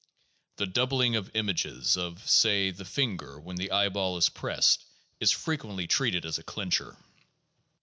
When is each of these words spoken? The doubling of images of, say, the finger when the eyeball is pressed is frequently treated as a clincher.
The 0.55 0.65
doubling 0.65 1.15
of 1.15 1.29
images 1.35 1.95
of, 1.95 2.27
say, 2.27 2.71
the 2.71 2.85
finger 2.85 3.39
when 3.39 3.55
the 3.57 3.69
eyeball 3.69 4.17
is 4.17 4.29
pressed 4.29 4.83
is 5.19 5.29
frequently 5.29 5.85
treated 5.85 6.25
as 6.25 6.39
a 6.39 6.43
clincher. 6.43 6.97